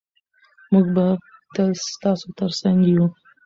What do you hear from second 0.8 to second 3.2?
به تل ستاسو ترڅنګ یو.